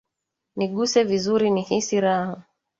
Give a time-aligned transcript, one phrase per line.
[0.55, 2.35] Niguse vizuri nihisi raha